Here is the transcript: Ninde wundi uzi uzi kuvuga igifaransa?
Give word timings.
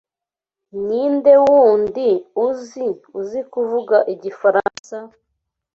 Ninde 0.85 1.33
wundi 1.45 2.07
uzi 2.45 2.85
uzi 3.19 3.39
kuvuga 3.51 3.97
igifaransa? 4.13 4.97